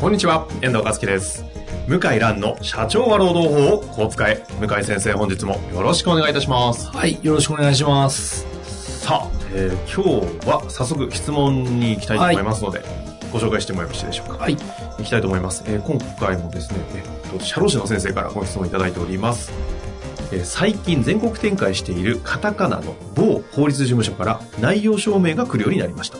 [0.00, 1.44] こんにちは、遠藤和樹です。
[1.86, 4.42] 向井蘭の社長は労働法をこう使え。
[4.58, 6.88] 向井先生、本日もよろしくお願いいたします。
[6.88, 8.46] はい、よろしくお願いします。
[9.02, 12.82] さあ、えー今日は早速質問に行きたいと思いますので、
[13.30, 14.38] ご紹介してもよろしいでしょうか？
[14.38, 14.56] はい。
[14.56, 15.64] 行きたいと思います。
[15.66, 17.04] えー今回もですね、え
[17.36, 19.52] っと、社労士の先生からご質問いただいております。
[20.32, 26.16] えー最近全国展開しているカタカナの某法律事務所から内容証明が来るようになりました。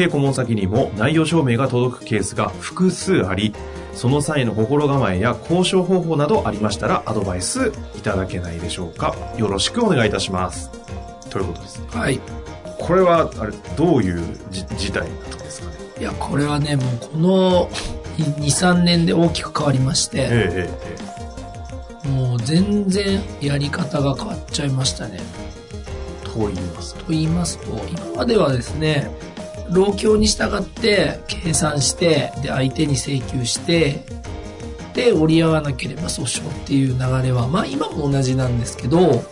[0.00, 3.54] 弊顧問先にも内容証明が届くケースが複数あり、
[3.92, 9.14] その際の心構えや交渉方法などありましたらアドバイスいただけないでしょうか。
[9.36, 10.70] よろしくお願いいたします。
[11.28, 11.82] ということです。
[11.88, 12.18] はい。
[12.78, 15.76] これは、あれ、どういうじ事態なんですかね？
[16.00, 17.68] いや、これはね、もうこの
[18.16, 20.70] 2、3年で大きく変わりまして、ええ
[22.06, 25.18] えもう全然やり方が変わっちゃいましたね。
[26.24, 27.00] えと言いますと？
[27.04, 29.10] と言いますと、今まではですね、
[29.72, 34.04] 老境に従って計算して、で、相手に請求して、
[34.94, 39.24] で、折り合わなければ訴訟っていう流れは、まあ今も同じなんですけど、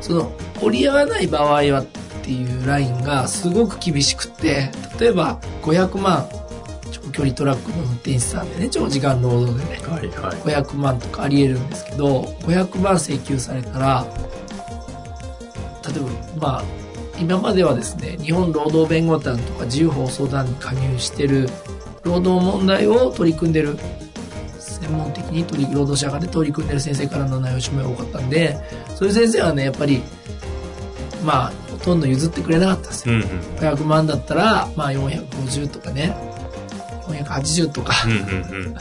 [0.00, 1.86] その、折り合わない場合はっ
[2.22, 6.28] ていうラインがすごく厳しくって、例えば500万、
[6.90, 10.62] 長距離トラックの運転手さんでね、長時間労働でね、はいはい。
[10.62, 14.06] 500万とかあり得るんですけど500万請求されたら
[15.88, 16.04] 例え
[16.38, 16.64] ばまあ
[17.22, 21.48] 今まではですね日本労働弁護団とか自由放送団に加入してる
[22.02, 23.78] 労働問題を取り組んでる
[24.58, 28.58] 専門的に取り労働者側で取り組んでる先生からの内容証明が多かったんで
[28.96, 30.02] そういう先生はねやっぱり
[31.24, 33.28] まあほとんど譲ってくれなかったんですようんうん。
[33.58, 36.16] 500万だったらまあ450とかね
[37.06, 38.74] 480とかうんうんうん。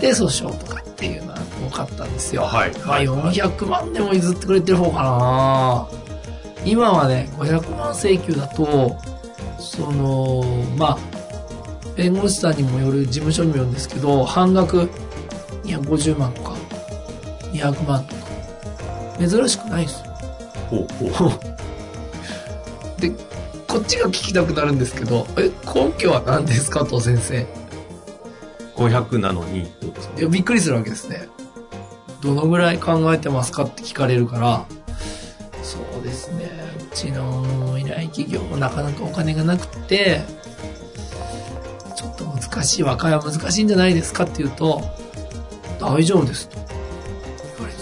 [0.00, 1.38] で訴訟とかっていうのは
[1.70, 2.42] 多かったんですよ。
[2.42, 5.97] はいまあはい400万でも譲ってくれてる方かな
[6.70, 8.96] 今はね、500万請求だと、
[9.58, 10.44] その、
[10.76, 10.98] まあ、
[11.96, 14.88] 弁護士さんにもよる、事務所にもよるんですけど、半額
[15.64, 16.54] 250万とか、
[17.52, 18.22] 200万とか、
[19.18, 20.12] 珍しくないんですよ。
[20.70, 21.30] ほうほう。
[23.00, 23.10] で、
[23.66, 27.46] こっちが聞きたくなるんですけど、え、根拠は何ですかと先生。
[28.76, 30.20] 500なのに、どうですか？
[30.20, 31.28] いや、びっくりするわけですね。
[32.22, 34.64] どのぐらい考えてますかって聞かれるから、
[38.58, 40.22] なかなかお金がなくって、
[41.96, 44.82] ちょっと難しい、和解は難しいんじゃないですかって言うと、
[45.80, 46.56] 大丈夫ですと。
[46.56, 46.66] 言
[47.66, 47.80] われで。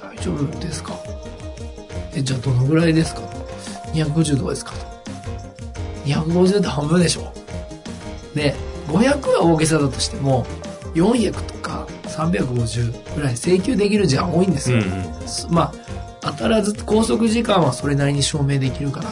[0.00, 0.96] 大丈夫ですか？
[2.14, 3.20] え、じゃあどのぐらいですか？
[3.20, 3.28] と。
[3.92, 4.78] 250どうですかと。
[6.04, 7.32] 250って半分でしょ
[8.34, 8.54] で、
[8.88, 10.46] 500は大げさだとしても、
[10.94, 14.78] 400とか350ぐらい請求できる時間多いんですよ。
[14.78, 15.28] うんうん。
[15.28, 15.72] すまあ、
[16.36, 19.08] 当たらず、拘束時間はそれなりに証明できるから、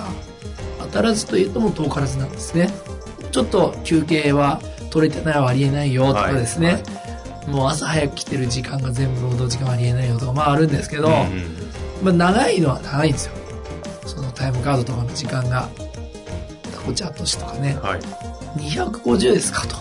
[0.79, 2.71] 当たらずと言っても遠からずなんですね。
[3.31, 6.75] ちょっと休憩は取れてないはありえないよとかですね。
[6.75, 6.83] はい
[7.47, 11.45] もう朝早く来てる時間が全部労働時間はありえないよとか、まああるんですけど、うんうん
[12.03, 13.35] まあ長いのは長いんですよ。
[14.07, 15.69] そのタイムカードとかの時間が。
[16.73, 17.79] タコチャットしとかね。
[17.83, 18.01] はい。
[18.61, 19.77] 250ですかと。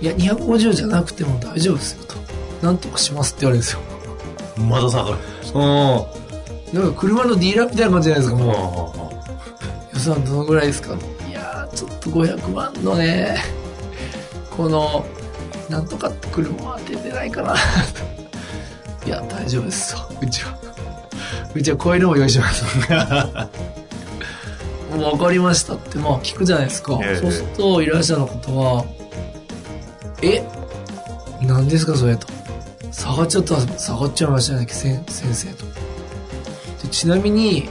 [0.00, 2.16] いや、250じゃなくても大丈夫ですよと。
[2.64, 3.80] なんとかしますって言われるんですよ。
[4.58, 5.16] まだ下がる。
[5.54, 6.21] うん。
[6.72, 8.98] なんか車のディーラーみたいな感じじゃないですか、もう。
[8.98, 9.22] も
[9.92, 10.96] 予算どのぐらいですか？
[10.96, 10.96] と。
[11.28, 13.36] いやー、ちょっと500万のね、
[14.56, 15.04] この、
[15.68, 17.54] なんとか車は出てないかな。
[19.06, 19.98] いや、大丈夫ですよ。
[20.20, 20.56] うちは。
[21.54, 22.64] うちはこういうのも用意します。
[24.90, 26.98] もう分かりましたって、まあ聞くじゃないですか。
[27.02, 28.84] ええそうすると、依頼者の方は、
[30.22, 30.42] え？
[31.42, 32.26] 何ですかそれと。
[32.92, 35.64] 下がっちゃった、下がっちゃいましたね、先先生と。
[36.82, 37.68] でちなみに、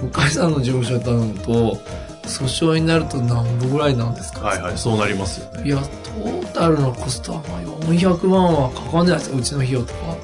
[0.00, 1.78] 向井さんの事務所頼むと、
[2.24, 4.40] 訴訟になると何歩ぐらいなんですか？
[4.40, 5.66] はいはい、そうなりますよね。
[5.66, 10.16] いや、トータルのコストはまあ400万はかかんないですよ、うちの費用とか。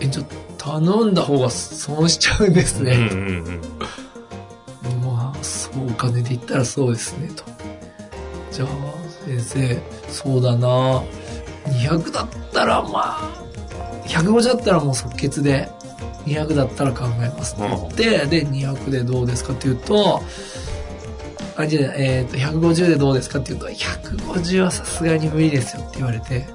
[0.00, 0.26] え、ちょっ
[0.58, 3.08] と頼んだ方が損しちゃうんですね。
[3.10, 5.12] うんうんうん。
[5.14, 7.44] まあ、そう、お金で言ったらそうですね、と。
[8.52, 8.68] じゃあ、
[9.24, 11.02] 先生、そうだな
[11.68, 13.30] 200だったら、まあ、
[14.06, 15.68] 150だったらもう即決で、
[16.26, 20.22] 200だったら考えますって言って、で、200でどうですかって言うと、
[21.56, 26.46] あ、じゃあ、えっ、と、150でどうですかって言うと、150はさすがに無理ですよって言われて、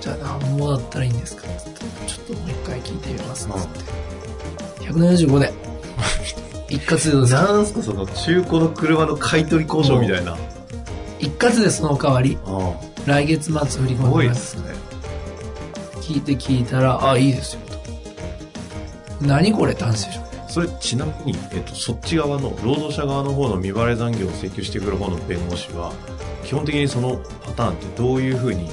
[0.00, 1.60] じゃあ何ぼだったらいいんですかって
[2.06, 3.54] ちょっともう一回聞いてみますっっ
[4.78, 4.84] て。
[4.86, 5.52] 175で。
[6.70, 7.42] 一括でどうですか？
[7.52, 10.36] なんすかその中古の車の買い取り交渉みたいな。
[11.18, 12.38] 一括でその代わり。
[13.06, 14.24] 来月末振り込んすごでま。
[14.24, 14.62] いですすね。
[16.00, 17.69] 聞いて聞いたら、あ、いいですよ、と。
[19.20, 20.22] 何これって話でしょ。
[20.48, 25.92] それちなみに、えっと、そっち側の、労働者側の方の未払い残業を請求してくる方の弁護士は、
[26.44, 28.68] 基本的にそのパターンってどういうふうに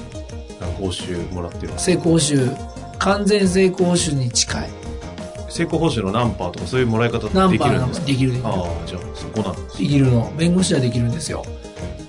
[0.78, 4.68] 報酬もらってるんですか成功報酬、完全成功報酬に近い。
[5.50, 8.06] 成功報酬の何パーとかそういうもらい方できるんですか？
[8.06, 10.32] できるできるああ、じゃあそこなんですできるの。
[10.36, 11.44] 弁護士はできるんですよ。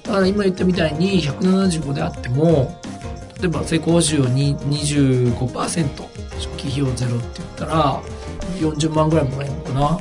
[0.04, 2.76] だから今言ったみたいに175であっても、
[3.40, 5.38] 例えば成功報酬をに25%、
[6.38, 8.02] 初期費用ゼロって言ったら、
[8.60, 10.00] 40万ぐらいもらえるのかな？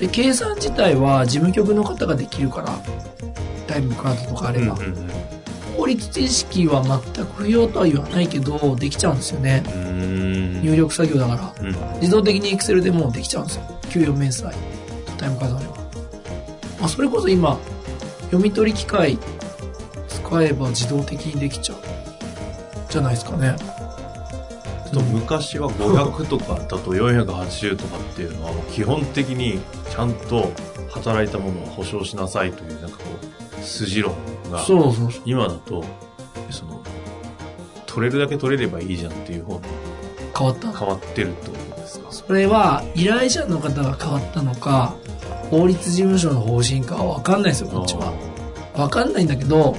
[0.00, 2.78] で、計算自体は事務局の方ができるから、
[3.66, 4.74] タイムカードとかあれば。
[4.74, 5.10] うんうんうん
[5.76, 9.62] 法律知識は全く不要とは言わないけど、できちゃうんですよね。
[10.62, 11.68] 入力作業だから。
[11.68, 13.62] うん自動的に Excel でもうできちゃうんですよ。
[13.90, 14.56] 給与明細と
[15.18, 15.74] タイムカードあれば。
[16.80, 17.58] まあ、それこそ今、
[18.22, 19.18] 読み取り機械
[20.08, 21.78] 使えば自動的にできちゃう。
[22.88, 23.54] じゃないですかね。
[24.90, 29.60] と昔は500とかだと480とかっていうのは基本的に
[29.90, 30.50] ちゃんと
[30.90, 33.04] 働いたものを保証しなさいというなんかこ
[33.58, 34.14] う筋論
[34.50, 34.64] が。
[35.24, 35.84] 今だと
[36.50, 36.82] その
[37.86, 39.60] 取れるだけ取れればいいじゃんっていう方に
[40.36, 40.72] 変わった？
[40.72, 42.12] 変わってるってことですか？
[42.12, 44.94] それは依頼者の方が変わったのか、
[45.50, 48.12] 法律事務所の方針かは分かんないですよ、こっちは。
[48.74, 49.74] わかんないんだけど、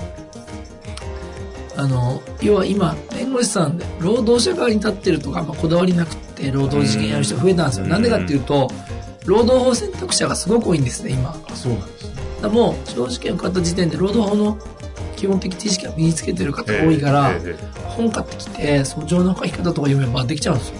[1.75, 2.95] あの、要は今、
[3.27, 7.83] 弁護士さんで、労働者側に立ってるとか、まあ、こだわりなくって、労働事件やる人増えたんですよ。
[7.85, 8.71] うんなんでかっていうと、
[9.25, 11.35] 労働法選択肢がすごく多いんですね、今。
[11.53, 14.57] そうなんですねらもう、司法試験を買った時点で、労働法の
[15.17, 20.75] 基本的知識が身につけてる方が多いから、えええ本買ってきて、訴状の書き方とか読めばできちゃうんですよ。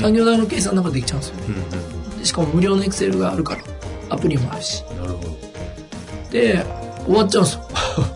[0.00, 1.42] 産業大の計算なんかできちゃうんですよね。
[1.48, 3.62] うんうんでしかも無料のエクセルがあるから、
[4.08, 4.84] アプリもあるし。
[4.90, 5.36] うんなるほど
[6.30, 6.64] で、
[7.04, 8.15] 終わっちゃうんですよ。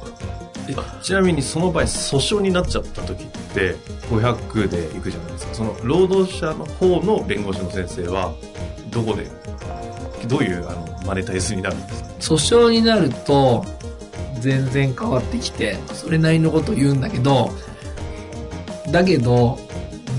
[1.01, 3.75] えちなみにその場合訴訟になっちゃった時って
[4.11, 5.55] 500でいくじゃないですか。
[5.55, 8.35] その労働者の方の弁護士の先生は
[8.91, 9.27] どこで
[10.29, 12.35] どういうあのマネタイズになるんですか？
[12.37, 13.65] 訴訟になると
[14.41, 17.51] 全然変わってきてそれなりのこと言うんだけど
[18.91, 19.59] だけど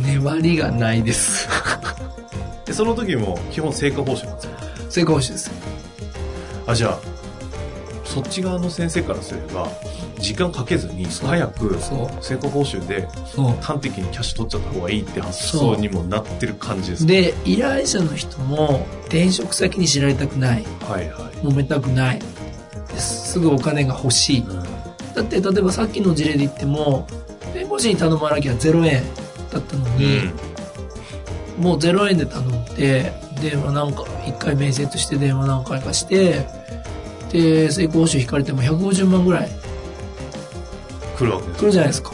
[0.06, 1.48] 粘りがないです。
[2.66, 4.54] でその時も基本成果報酬なんですか？
[4.90, 5.52] 成功報酬です。
[6.68, 7.11] あじゃあ
[8.14, 9.68] そっち側の先生からすれば
[10.20, 11.78] 時間かけずに早く
[12.22, 20.64] 成果報酬でそ端的にキャッシュ取っちゃった方がいいって発想にもなってる感じですで依頼者の人も転職先に知られたくない。
[20.82, 22.20] はいはい、揉めたくない。
[22.20, 24.40] ですぐお金が欲しい。
[24.42, 24.64] うん。
[25.14, 27.08] だって例えばさっきの事例で言っても
[27.54, 29.04] 弁護士に頼まなきゃ0円
[29.52, 30.32] だったのに、
[31.58, 33.12] もう0円で頼んで、
[33.42, 36.48] 電話なんか、一回面接して電話何回かして、
[37.32, 39.50] で、成功報酬引かれても150万ぐらい
[41.18, 42.12] 来るわけです来るじゃないですか。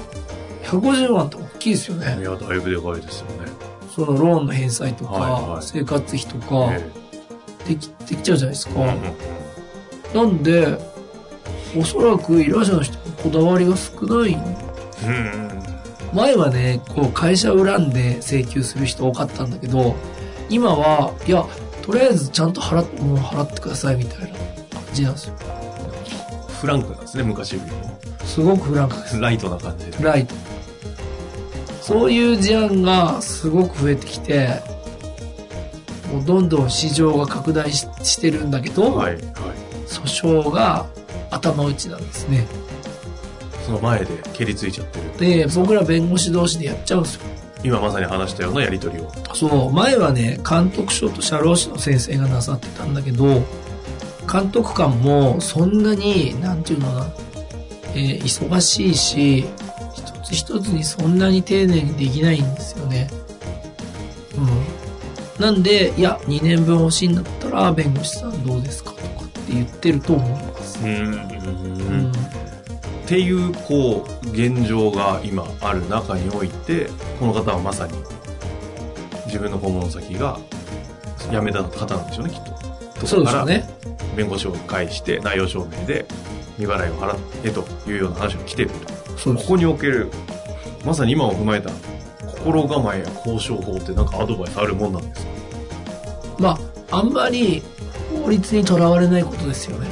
[0.63, 2.05] 150万って大きいですよいね。
[2.23, 3.47] やだいぶでかいですよね
[3.95, 6.89] そのローンの返済とか、はいはい生活費とか、え
[7.67, 8.73] でき、できちゃうじゃないですか。
[8.77, 9.37] えうんうん
[10.13, 10.77] なんで、
[11.77, 14.33] おそらく依頼者の人もこだわりが少ない。
[15.05, 15.47] うん
[16.13, 19.95] 前はね、こう会社を恨んで請求する人多かったんだけど、
[20.49, 21.45] 今は、いや、
[21.81, 24.37] とりあえずちゃんと払って、もう払ってくださいみたいな感
[24.97, 25.35] じなんですよ。
[26.59, 29.19] フランクなんですね昔よりもすごくフランクです。
[29.19, 30.35] ライトな感じでライト。
[31.81, 34.49] そういう事案がすごく増えてきて、
[36.11, 39.23] もうどんどん市場が拡大ししてるんだけど、はいはい
[39.87, 40.85] 訴訟が
[41.31, 42.45] 頭打ちなんですね。
[43.65, 47.21] その前で蹴りついちゃってるで、僕ら弁護士同士でやっちゃうんですよ。
[47.63, 53.43] 今まさに話したようなやり取りをそう、前はね、監督署と社労士の先生がなさってたんだけど、
[54.31, 57.07] 監督官もそんなに、なんていうのかな、
[57.95, 59.45] えー忙しいし、
[59.95, 63.09] 一つ一つにそんなに丁寧にできないんですよね。
[64.37, 65.43] うん。
[65.43, 70.79] なんで、いや、2年分欲しいんだったら、弁護士さんどうですかとかって言ってると思います。
[70.83, 72.11] うんうん。
[72.11, 76.89] っていうこう現状が今ある中において
[77.21, 77.93] この方はまさに
[79.27, 80.37] 自分の訪問先が
[81.31, 82.43] 辞めた方なんでしょうねきっ
[82.99, 83.07] と。
[83.07, 83.65] そうですよね。
[84.17, 86.05] 弁護士を介して内容証明で
[86.57, 88.71] 未払いを払えというような話が来てる
[89.15, 89.33] と。
[89.33, 90.11] ここにおける
[90.85, 91.69] まさに今を踏まえた
[92.21, 95.31] 心構えや交渉法ってなんかアドバイスあるもんなんですか？
[96.39, 96.59] ま
[96.91, 97.63] あ、あんまり
[98.11, 99.87] 法法律にとらわれないことですよね。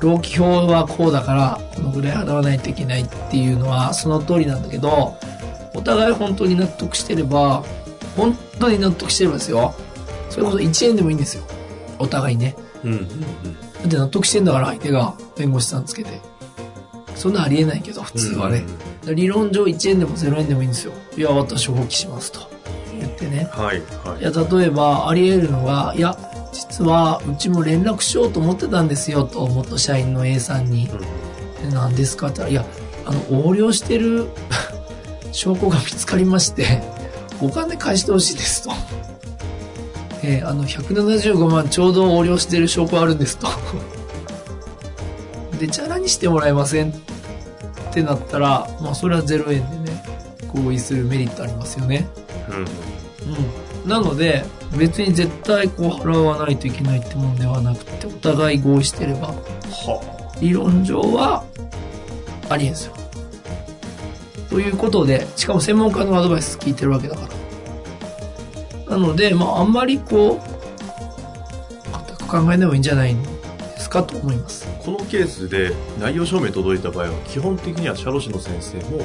[0.00, 5.16] 労基法はこうだから、このぐらい払わないといけないっていうのはその通りなんだけど、
[5.72, 7.62] お互い本当に納得してれば、
[8.16, 9.72] 本当に納得してればですよ。
[10.30, 11.44] それこそ1円でもいいんですよ。
[12.00, 12.56] お互いね。
[12.82, 13.06] うんうんうん。
[13.82, 16.20] だって納得してんだから相手が弁護士さんつけて。
[17.14, 18.62] そんなありえないけど、普通はね。
[19.06, 20.92] 理論上1円でも0円でもいいんですよ。
[21.16, 22.40] いや、私放棄しますと。
[22.98, 23.48] 言ってね。
[23.52, 24.22] はい、はいい。
[24.22, 26.14] や、例えば、あり得るのが、いや、
[26.52, 30.88] 実は、うちも連絡しようと思ってたんですよ、と、元社員の A さんに。
[30.88, 31.26] うん
[31.62, 32.66] で何ですかって言ったら、いや、
[33.04, 34.28] あの、横領してる
[35.32, 36.82] 証拠が見つかりまして、
[37.40, 38.70] お金返してほしいですと。
[40.22, 43.48] えーあの、175万ちょうど横領してる証拠あるんですと。
[45.58, 46.92] で、チャラにしてもらえませんっ
[47.92, 50.02] てなったら、まあ、それは0円でね、
[50.54, 52.08] 合意するメリットありますよね。
[52.48, 53.88] うんうんうん。
[53.88, 54.44] なので、
[54.76, 61.44] 別に絶対こう払わないといけないってもんではなくて、お互い合意してれば、は理論上は
[62.48, 62.94] ありえんですよ。
[64.50, 67.28] ということで、しかも専門家のアドバイス聞いてるわけだから。
[68.88, 70.40] なので、まあ、あんまりこう、
[72.08, 73.20] 全く考えない方がいいんじゃないで
[73.78, 74.66] すかと思います。
[74.68, 79.02] あこのケースで内容証明届いた場合は基本的には社労士の先生も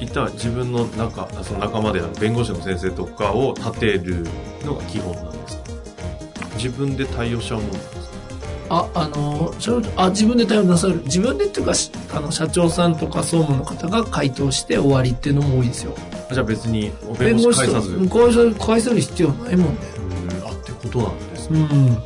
[0.00, 4.26] 一旦自分の中その仲間である弁護士の先生とかを立てる
[4.64, 5.62] のが基本なんですか？
[6.56, 7.98] 自分で対応しちゃうもんですか？
[8.70, 9.54] あ、あの、
[9.96, 11.02] あ、自分で対応なさる。
[11.04, 15.94] 自分でっていうか、しあの、社長さんとか総務の方が回答して終わりっていうのも多いですよ。
[16.30, 18.08] じゃあ別に弁護士介さずうん
[18.54, 19.80] 返せる必要ないもんね。
[20.44, 21.60] あってことなんですね。
[21.60, 21.96] うん。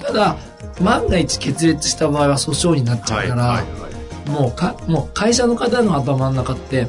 [0.00, 0.36] ただ、
[0.80, 3.88] 万が一決裂した場合は訴訟になっちゃうから、はいはいは
[4.28, 4.30] い。
[4.30, 6.86] もうか、もう会社の方の頭の中って、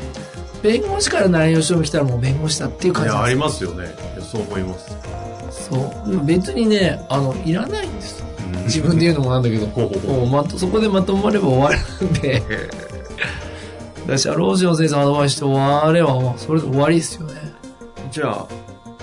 [0.62, 3.88] 弁護士から内容証明来たらもう弁護士だっていう感じいやありますよね。
[4.22, 4.89] そう思います。
[5.51, 6.25] すそう。
[6.25, 8.24] 別にね、あの、いらないんです。
[8.53, 8.63] うん。
[8.65, 10.60] 自分で言うのもなんだけど、ほうほうほう。
[10.60, 12.41] そこでまとまれば終わるんで、へ
[14.08, 17.34] だ社労士の先生アドバイスして終わればそれで終わりですよね。
[17.98, 18.48] えじゃあ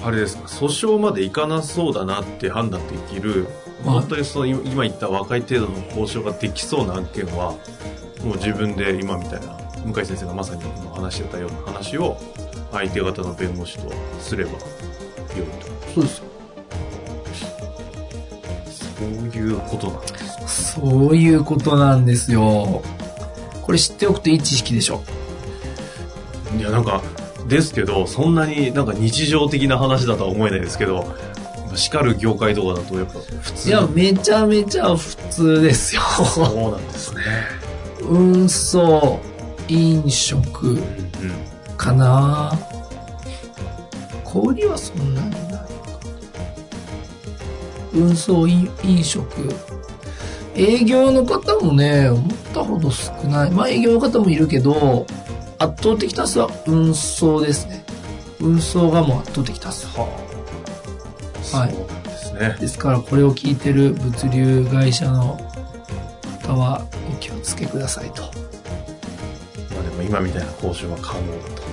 [0.02, 3.44] あれですか訴訟までいかなそうだなって判断できる
[3.84, 7.52] はい本当にその今今言った若い程度の交渉ができそうな案件は
[8.22, 12.16] もう自分で今みたいな向井先生がまさに今話してたような話を
[12.72, 14.60] 相手方の弁護士とすればよい
[15.94, 16.24] とそうですよ。
[18.96, 20.18] そういうことなんで
[20.48, 22.82] すそういうことなんですよ。
[23.64, 25.02] これ知っておくといい知識でしょ。
[26.58, 27.02] いやなんか
[27.48, 31.06] ですけどそんなになんか日常的な話だとは思えないですけど
[31.74, 36.02] 叱る業界とかだとやっぱ普通いや、めちゃめちゃ普通ですよ。
[36.02, 37.20] そうなんですね
[38.02, 39.18] 運送、
[39.68, 40.86] 飲食うんうん
[41.76, 42.52] かな
[44.22, 45.66] 小売りはそんなにないか。
[47.92, 49.48] 運送、飲飲食。
[50.56, 53.50] 営業の方もね、思ったほど少ない。
[53.50, 55.06] まあ営業の方もいるけど、
[55.58, 57.84] 圧倒的多数は運送ですね。
[58.40, 59.86] 運送がもう圧倒的多数。
[59.86, 60.24] はい
[61.42, 62.56] そうなんですね。
[62.60, 65.38] ですからこれを聞いてる物流会社の
[66.42, 68.22] 方はお気をつけくださいと。
[68.22, 68.28] ま
[69.80, 71.64] あでも今みたいな交渉は可能だ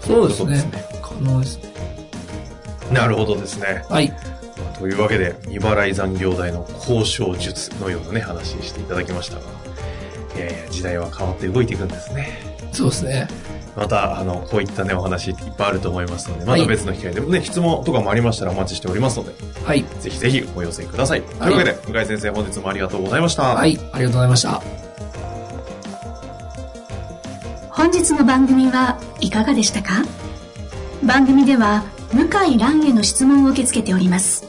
[0.00, 0.84] そうですねそうですね。
[1.02, 1.72] 可能ですね。
[2.88, 2.94] と。
[2.94, 3.84] なるほどですね。
[3.88, 4.12] はい。
[4.78, 9.42] というわけで、未払い残業代の交渉術のようなね、話していただきましたが、
[10.36, 12.40] いやいや、時代は変わって動いていくんですね。
[12.72, 13.28] そうですね。
[13.74, 19.32] また、あの、こういったね、お話いっぱいあると思いますので、まはいた別の機会でもね、質問とかもありましたらお待ちしておりますので、
[19.64, 19.84] はい。
[20.00, 21.22] ぜひぜひお寄せください。
[21.22, 23.42] というわけで、向井先生本日もありがとうございました。
[23.42, 23.78] はい。
[23.92, 24.62] ありがとうございました。
[27.70, 30.02] 本日の番組はいかがでしたか？
[31.02, 34.48] 番組では向井蘭への質問を受け付けております